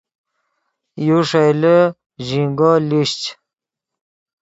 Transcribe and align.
یو 1.07 1.19
ݰئیلے 1.29 1.77
ژینگو 2.27 2.71
لیشچ 2.89 3.21